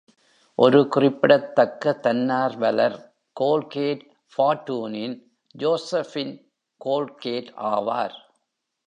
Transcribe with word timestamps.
ஒரு 0.55 0.87
குறிப்பிடத்தக்க 0.87 1.93
தன்னார்வலர் 2.03 2.97
கோல்கேட் 3.33 4.01
ஃபார்ட்டூனின் 4.33 5.15
ஜோசஃபின் 5.57 6.33
கோல்கேட் 6.77 7.51
ஆவார். 7.71 8.17